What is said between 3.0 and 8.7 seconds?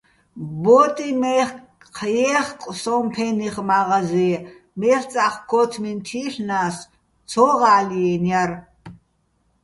ფე́ნიხ მა́ღაზიე, მელწა́ხ ქო́თმინ თი́ლ'ნა́ს, ცო ღა́ლჲიენო̆ ჲარ.